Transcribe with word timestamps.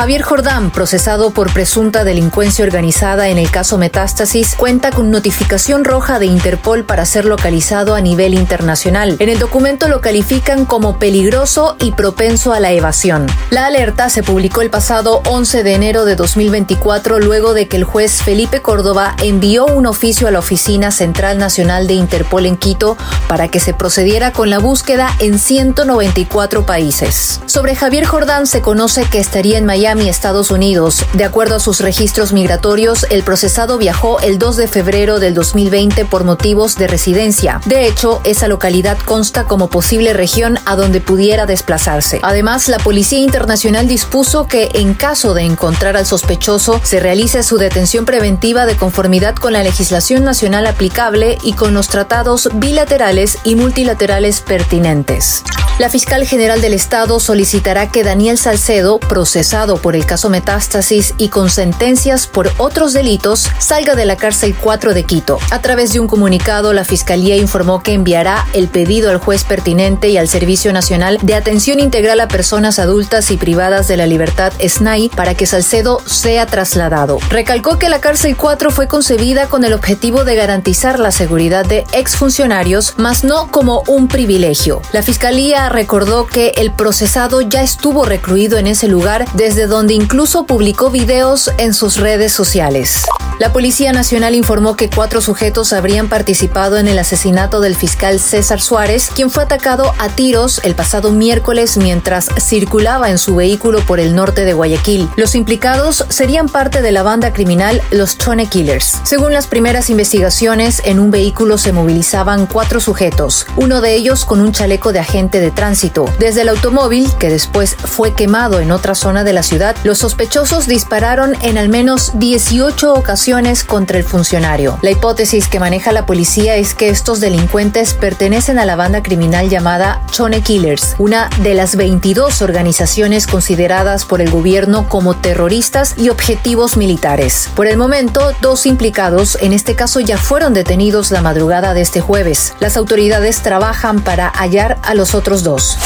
Javier 0.00 0.22
Jordán, 0.22 0.70
procesado 0.70 1.30
por 1.30 1.52
presunta 1.52 2.04
delincuencia 2.04 2.64
organizada 2.64 3.28
en 3.28 3.36
el 3.36 3.50
caso 3.50 3.76
Metástasis, 3.76 4.54
cuenta 4.54 4.92
con 4.92 5.10
notificación 5.10 5.84
roja 5.84 6.18
de 6.18 6.24
Interpol 6.24 6.84
para 6.84 7.04
ser 7.04 7.26
localizado 7.26 7.94
a 7.94 8.00
nivel 8.00 8.32
internacional. 8.32 9.16
En 9.18 9.28
el 9.28 9.38
documento 9.38 9.88
lo 9.88 10.00
califican 10.00 10.64
como 10.64 10.98
peligroso 10.98 11.76
y 11.80 11.92
propenso 11.92 12.54
a 12.54 12.60
la 12.60 12.72
evasión. 12.72 13.26
La 13.50 13.66
alerta 13.66 14.08
se 14.08 14.22
publicó 14.22 14.62
el 14.62 14.70
pasado 14.70 15.20
11 15.26 15.64
de 15.64 15.74
enero 15.74 16.06
de 16.06 16.16
2024 16.16 17.18
luego 17.18 17.52
de 17.52 17.68
que 17.68 17.76
el 17.76 17.84
juez 17.84 18.22
Felipe 18.22 18.62
Córdoba 18.62 19.14
envió 19.22 19.66
un 19.66 19.84
oficio 19.84 20.28
a 20.28 20.30
la 20.30 20.38
Oficina 20.38 20.92
Central 20.92 21.36
Nacional 21.36 21.86
de 21.86 21.92
Interpol 21.92 22.46
en 22.46 22.56
Quito 22.56 22.96
para 23.28 23.48
que 23.48 23.60
se 23.60 23.74
procediera 23.74 24.32
con 24.32 24.48
la 24.48 24.60
búsqueda 24.60 25.14
en 25.18 25.38
194 25.38 26.64
países. 26.64 27.42
Sobre 27.44 27.76
Javier 27.76 28.06
Jordán 28.06 28.46
se 28.46 28.62
conoce 28.62 29.04
que 29.04 29.18
estaría 29.18 29.58
en 29.58 29.66
Miami 29.66 29.89
Miami, 29.90 30.08
Estados 30.08 30.52
Unidos. 30.52 31.04
De 31.14 31.24
acuerdo 31.24 31.56
a 31.56 31.58
sus 31.58 31.80
registros 31.80 32.32
migratorios, 32.32 33.06
el 33.10 33.24
procesado 33.24 33.76
viajó 33.76 34.20
el 34.20 34.38
2 34.38 34.56
de 34.56 34.68
febrero 34.68 35.18
del 35.18 35.34
2020 35.34 36.04
por 36.04 36.22
motivos 36.22 36.76
de 36.76 36.86
residencia. 36.86 37.60
De 37.64 37.88
hecho, 37.88 38.20
esa 38.22 38.46
localidad 38.46 38.98
consta 38.98 39.46
como 39.46 39.68
posible 39.68 40.12
región 40.12 40.60
a 40.64 40.76
donde 40.76 41.00
pudiera 41.00 41.44
desplazarse. 41.44 42.20
Además, 42.22 42.68
la 42.68 42.78
Policía 42.78 43.18
Internacional 43.18 43.88
dispuso 43.88 44.46
que, 44.46 44.70
en 44.74 44.94
caso 44.94 45.34
de 45.34 45.42
encontrar 45.42 45.96
al 45.96 46.06
sospechoso, 46.06 46.80
se 46.84 47.00
realice 47.00 47.42
su 47.42 47.58
detención 47.58 48.04
preventiva 48.04 48.66
de 48.66 48.76
conformidad 48.76 49.34
con 49.34 49.54
la 49.54 49.64
legislación 49.64 50.22
nacional 50.22 50.68
aplicable 50.68 51.36
y 51.42 51.54
con 51.54 51.74
los 51.74 51.88
tratados 51.88 52.48
bilaterales 52.54 53.38
y 53.42 53.56
multilaterales 53.56 54.40
pertinentes. 54.40 55.42
La 55.80 55.88
fiscal 55.88 56.26
general 56.26 56.60
del 56.60 56.74
Estado 56.74 57.18
solicitará 57.20 57.90
que 57.90 58.04
Daniel 58.04 58.36
Salcedo, 58.36 58.98
procesado 58.98 59.78
por 59.78 59.96
el 59.96 60.04
caso 60.04 60.28
Metástasis 60.28 61.14
y 61.16 61.30
con 61.30 61.48
sentencias 61.48 62.26
por 62.26 62.52
otros 62.58 62.92
delitos, 62.92 63.48
salga 63.58 63.94
de 63.94 64.04
la 64.04 64.16
cárcel 64.16 64.54
4 64.60 64.92
de 64.92 65.04
Quito. 65.04 65.38
A 65.50 65.62
través 65.62 65.94
de 65.94 66.00
un 66.00 66.06
comunicado, 66.06 66.74
la 66.74 66.84
Fiscalía 66.84 67.36
informó 67.36 67.82
que 67.82 67.94
enviará 67.94 68.46
el 68.52 68.68
pedido 68.68 69.08
al 69.08 69.16
juez 69.16 69.44
pertinente 69.44 70.10
y 70.10 70.18
al 70.18 70.28
Servicio 70.28 70.70
Nacional 70.74 71.16
de 71.22 71.34
Atención 71.34 71.80
Integral 71.80 72.20
a 72.20 72.28
Personas 72.28 72.78
Adultas 72.78 73.30
y 73.30 73.38
Privadas 73.38 73.88
de 73.88 73.96
la 73.96 74.04
Libertad 74.04 74.52
SNAI 74.60 75.08
para 75.08 75.34
que 75.34 75.46
Salcedo 75.46 76.02
sea 76.04 76.44
trasladado. 76.44 77.20
Recalcó 77.30 77.78
que 77.78 77.88
la 77.88 78.02
cárcel 78.02 78.36
4 78.36 78.70
fue 78.70 78.86
concebida 78.86 79.46
con 79.46 79.64
el 79.64 79.72
objetivo 79.72 80.24
de 80.24 80.36
garantizar 80.36 80.98
la 80.98 81.10
seguridad 81.10 81.64
de 81.64 81.86
exfuncionarios, 81.94 82.92
mas 82.98 83.24
no 83.24 83.50
como 83.50 83.82
un 83.86 84.08
privilegio. 84.08 84.82
La 84.92 85.02
Fiscalía 85.02 85.69
recordó 85.70 86.26
que 86.26 86.52
el 86.56 86.72
procesado 86.72 87.40
ya 87.40 87.62
estuvo 87.62 88.04
recluido 88.04 88.58
en 88.58 88.66
ese 88.66 88.88
lugar 88.88 89.26
desde 89.34 89.66
donde 89.66 89.94
incluso 89.94 90.44
publicó 90.44 90.90
videos 90.90 91.50
en 91.58 91.72
sus 91.72 91.96
redes 91.96 92.32
sociales. 92.32 93.04
La 93.40 93.54
Policía 93.54 93.94
Nacional 93.94 94.34
informó 94.34 94.76
que 94.76 94.90
cuatro 94.90 95.22
sujetos 95.22 95.72
habrían 95.72 96.10
participado 96.10 96.76
en 96.76 96.88
el 96.88 96.98
asesinato 96.98 97.62
del 97.62 97.74
fiscal 97.74 98.20
César 98.20 98.60
Suárez, 98.60 99.08
quien 99.14 99.30
fue 99.30 99.44
atacado 99.44 99.94
a 99.98 100.10
tiros 100.10 100.60
el 100.62 100.74
pasado 100.74 101.10
miércoles 101.10 101.78
mientras 101.78 102.28
circulaba 102.38 103.08
en 103.08 103.16
su 103.16 103.36
vehículo 103.36 103.80
por 103.80 103.98
el 103.98 104.14
norte 104.14 104.44
de 104.44 104.52
Guayaquil. 104.52 105.08
Los 105.16 105.34
implicados 105.34 106.04
serían 106.10 106.50
parte 106.50 106.82
de 106.82 106.92
la 106.92 107.02
banda 107.02 107.32
criminal 107.32 107.80
Los 107.90 108.18
Chone 108.18 108.44
Killers. 108.44 109.00
Según 109.04 109.32
las 109.32 109.46
primeras 109.46 109.88
investigaciones, 109.88 110.82
en 110.84 111.00
un 111.00 111.10
vehículo 111.10 111.56
se 111.56 111.72
movilizaban 111.72 112.44
cuatro 112.44 112.78
sujetos, 112.78 113.46
uno 113.56 113.80
de 113.80 113.94
ellos 113.94 114.26
con 114.26 114.42
un 114.42 114.52
chaleco 114.52 114.92
de 114.92 114.98
agente 114.98 115.40
de 115.40 115.50
tránsito. 115.50 116.04
Desde 116.18 116.42
el 116.42 116.50
automóvil, 116.50 117.10
que 117.18 117.30
después 117.30 117.74
fue 117.74 118.12
quemado 118.12 118.60
en 118.60 118.70
otra 118.70 118.94
zona 118.94 119.24
de 119.24 119.32
la 119.32 119.42
ciudad, 119.42 119.74
los 119.82 119.96
sospechosos 119.96 120.66
dispararon 120.66 121.38
en 121.40 121.56
al 121.56 121.70
menos 121.70 122.12
18 122.16 122.92
ocasiones 122.92 123.29
contra 123.66 123.96
el 123.96 124.02
funcionario. 124.02 124.78
La 124.82 124.90
hipótesis 124.90 125.46
que 125.46 125.60
maneja 125.60 125.92
la 125.92 126.04
policía 126.04 126.56
es 126.56 126.74
que 126.74 126.88
estos 126.88 127.20
delincuentes 127.20 127.94
pertenecen 127.94 128.58
a 128.58 128.64
la 128.64 128.74
banda 128.74 129.04
criminal 129.04 129.48
llamada 129.48 130.02
Chone 130.10 130.40
Killers, 130.40 130.96
una 130.98 131.30
de 131.40 131.54
las 131.54 131.76
22 131.76 132.42
organizaciones 132.42 133.28
consideradas 133.28 134.04
por 134.04 134.20
el 134.20 134.30
gobierno 134.30 134.88
como 134.88 135.14
terroristas 135.14 135.94
y 135.96 136.08
objetivos 136.08 136.76
militares. 136.76 137.48
Por 137.54 137.68
el 137.68 137.76
momento, 137.76 138.32
dos 138.40 138.66
implicados 138.66 139.38
en 139.40 139.52
este 139.52 139.76
caso 139.76 140.00
ya 140.00 140.18
fueron 140.18 140.52
detenidos 140.52 141.12
la 141.12 141.22
madrugada 141.22 141.72
de 141.72 141.82
este 141.82 142.00
jueves. 142.00 142.54
Las 142.58 142.76
autoridades 142.76 143.42
trabajan 143.42 144.00
para 144.00 144.28
hallar 144.30 144.78
a 144.82 144.94
los 144.94 145.14
otros 145.14 145.44
dos. 145.44 145.78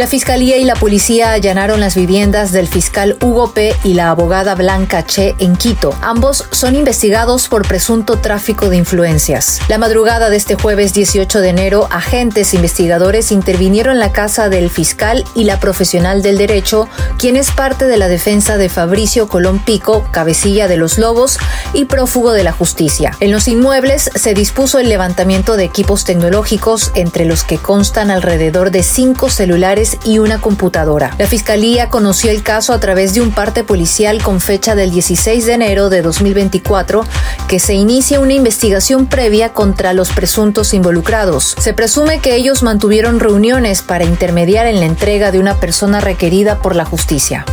La 0.00 0.06
Fiscalía 0.06 0.56
y 0.56 0.64
la 0.64 0.76
policía 0.76 1.32
allanaron 1.32 1.78
las 1.78 1.94
viviendas 1.94 2.52
del 2.52 2.68
fiscal 2.68 3.18
Hugo 3.20 3.52
P. 3.52 3.74
y 3.84 3.92
la 3.92 4.08
abogada 4.08 4.54
Blanca 4.54 5.04
Che 5.04 5.34
en 5.36 5.56
Quito. 5.56 5.94
Ambos 6.00 6.46
son 6.52 6.74
investigados 6.74 7.48
por 7.48 7.68
presunto 7.68 8.16
tráfico 8.16 8.70
de 8.70 8.78
influencias. 8.78 9.60
La 9.68 9.76
madrugada 9.76 10.30
de 10.30 10.38
este 10.38 10.54
jueves 10.54 10.94
18 10.94 11.42
de 11.42 11.50
enero, 11.50 11.86
agentes 11.90 12.54
investigadores 12.54 13.30
intervinieron 13.30 13.92
en 13.92 13.98
la 13.98 14.10
casa 14.10 14.48
del 14.48 14.70
fiscal 14.70 15.22
y 15.34 15.44
la 15.44 15.60
profesional 15.60 16.22
del 16.22 16.38
derecho, 16.38 16.88
quien 17.18 17.36
es 17.36 17.50
parte 17.50 17.86
de 17.86 17.98
la 17.98 18.08
defensa 18.08 18.56
de 18.56 18.70
Fabricio 18.70 19.28
Colón 19.28 19.58
Pico, 19.58 20.08
cabecilla 20.12 20.66
de 20.66 20.78
los 20.78 20.96
Lobos 20.96 21.38
y 21.74 21.84
prófugo 21.84 22.32
de 22.32 22.44
la 22.44 22.52
justicia. 22.52 23.14
En 23.20 23.32
los 23.32 23.48
inmuebles 23.48 24.10
se 24.14 24.32
dispuso 24.32 24.78
el 24.78 24.88
levantamiento 24.88 25.58
de 25.58 25.64
equipos 25.64 26.04
tecnológicos, 26.04 26.90
entre 26.94 27.26
los 27.26 27.44
que 27.44 27.58
constan 27.58 28.10
alrededor 28.10 28.70
de 28.70 28.82
cinco 28.82 29.28
celulares 29.28 29.89
y 30.04 30.18
una 30.18 30.40
computadora. 30.40 31.14
La 31.18 31.26
Fiscalía 31.26 31.88
conoció 31.88 32.30
el 32.30 32.42
caso 32.42 32.72
a 32.72 32.80
través 32.80 33.14
de 33.14 33.20
un 33.20 33.32
parte 33.32 33.64
policial 33.64 34.22
con 34.22 34.40
fecha 34.40 34.74
del 34.74 34.90
16 34.90 35.46
de 35.46 35.52
enero 35.52 35.90
de 35.90 36.02
2024 36.02 37.04
que 37.48 37.58
se 37.58 37.74
inicia 37.74 38.20
una 38.20 38.34
investigación 38.34 39.06
previa 39.06 39.52
contra 39.52 39.92
los 39.92 40.10
presuntos 40.10 40.74
involucrados. 40.74 41.56
Se 41.58 41.74
presume 41.74 42.20
que 42.20 42.36
ellos 42.36 42.62
mantuvieron 42.62 43.20
reuniones 43.20 43.82
para 43.82 44.04
intermediar 44.04 44.66
en 44.66 44.80
la 44.80 44.86
entrega 44.86 45.30
de 45.32 45.38
una 45.38 45.56
persona 45.56 46.00
requerida 46.00 46.58
por 46.58 46.76
la 46.76 46.84
justicia. 46.84 47.44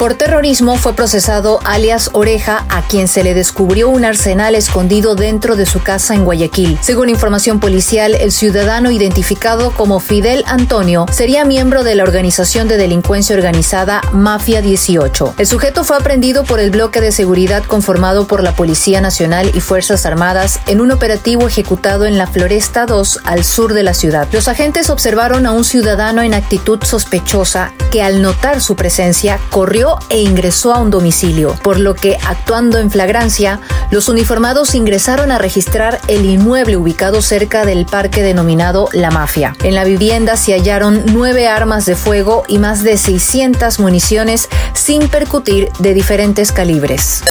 Por 0.00 0.14
terrorismo 0.14 0.78
fue 0.78 0.94
procesado 0.94 1.60
alias 1.62 2.08
Oreja, 2.14 2.64
a 2.70 2.80
quien 2.80 3.06
se 3.06 3.22
le 3.22 3.34
descubrió 3.34 3.90
un 3.90 4.06
arsenal 4.06 4.54
escondido 4.54 5.14
dentro 5.14 5.56
de 5.56 5.66
su 5.66 5.82
casa 5.82 6.14
en 6.14 6.24
Guayaquil. 6.24 6.78
Según 6.80 7.10
información 7.10 7.60
policial, 7.60 8.14
el 8.14 8.32
ciudadano 8.32 8.90
identificado 8.90 9.72
como 9.72 10.00
Fidel 10.00 10.42
Antonio 10.46 11.04
sería 11.12 11.44
miembro 11.44 11.84
de 11.84 11.96
la 11.96 12.04
organización 12.04 12.66
de 12.66 12.78
delincuencia 12.78 13.36
organizada 13.36 14.00
Mafia 14.10 14.62
18. 14.62 15.34
El 15.36 15.46
sujeto 15.46 15.84
fue 15.84 15.98
aprendido 15.98 16.44
por 16.44 16.60
el 16.60 16.70
bloque 16.70 17.02
de 17.02 17.12
seguridad 17.12 17.62
conformado 17.64 18.26
por 18.26 18.42
la 18.42 18.56
Policía 18.56 19.02
Nacional 19.02 19.50
y 19.52 19.60
Fuerzas 19.60 20.06
Armadas 20.06 20.60
en 20.66 20.80
un 20.80 20.92
operativo 20.92 21.46
ejecutado 21.46 22.06
en 22.06 22.16
la 22.16 22.26
Floresta 22.26 22.86
2 22.86 23.20
al 23.24 23.44
sur 23.44 23.74
de 23.74 23.82
la 23.82 23.92
ciudad. 23.92 24.26
Los 24.32 24.48
agentes 24.48 24.88
observaron 24.88 25.44
a 25.44 25.52
un 25.52 25.64
ciudadano 25.64 26.22
en 26.22 26.32
actitud 26.32 26.82
sospechosa 26.84 27.74
que 27.90 28.02
al 28.02 28.22
notar 28.22 28.62
su 28.62 28.76
presencia 28.76 29.38
corrió 29.50 29.89
e 30.08 30.20
ingresó 30.20 30.74
a 30.74 30.78
un 30.78 30.90
domicilio, 30.90 31.56
por 31.62 31.78
lo 31.78 31.94
que, 31.94 32.16
actuando 32.26 32.78
en 32.78 32.90
flagrancia, 32.90 33.60
los 33.90 34.08
uniformados 34.08 34.74
ingresaron 34.74 35.30
a 35.30 35.38
registrar 35.38 36.00
el 36.08 36.24
inmueble 36.24 36.76
ubicado 36.76 37.22
cerca 37.22 37.64
del 37.64 37.86
parque 37.86 38.22
denominado 38.22 38.88
La 38.92 39.10
Mafia. 39.10 39.54
En 39.62 39.74
la 39.74 39.84
vivienda 39.84 40.36
se 40.36 40.52
hallaron 40.52 41.02
nueve 41.06 41.48
armas 41.48 41.86
de 41.86 41.96
fuego 41.96 42.44
y 42.48 42.58
más 42.58 42.82
de 42.82 42.96
600 42.96 43.80
municiones 43.80 44.48
sin 44.74 45.08
percutir 45.08 45.70
de 45.78 45.94
diferentes 45.94 46.52
calibres. 46.52 47.22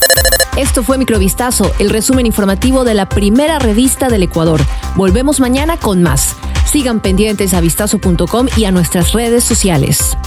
Esto 0.58 0.84
fue 0.84 0.98
Microvistazo, 0.98 1.72
el 1.80 1.90
resumen 1.90 2.26
informativo 2.26 2.84
de 2.84 2.94
la 2.94 3.08
primera 3.08 3.60
revista 3.60 4.10
del 4.10 4.24
Ecuador. 4.24 4.62
Volvemos 4.96 5.40
mañana 5.40 5.78
con 5.78 6.04
más. 6.04 6.36
Sigan 6.70 7.00
pendientes 7.00 7.54
a 7.54 7.62
vistazo.com 7.62 8.48
y 8.58 8.66
a 8.66 8.72
nuestras 8.72 9.14
redes 9.14 9.44
sociales. 9.44 10.18